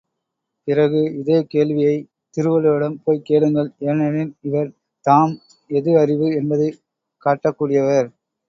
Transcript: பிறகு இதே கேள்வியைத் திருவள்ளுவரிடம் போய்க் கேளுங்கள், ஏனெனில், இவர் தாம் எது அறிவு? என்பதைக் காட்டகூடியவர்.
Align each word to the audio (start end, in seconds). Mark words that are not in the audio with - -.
பிறகு 0.67 1.01
இதே 1.15 1.43
கேள்வியைத் 1.45 2.07
திருவள்ளுவரிடம் 2.33 2.97
போய்க் 3.03 3.25
கேளுங்கள், 3.25 3.69
ஏனெனில், 3.85 4.33
இவர் 4.41 4.73
தாம் 5.05 5.35
எது 5.69 5.99
அறிவு? 5.99 6.29
என்பதைக் 6.35 6.81
காட்டகூடியவர். 7.25 8.09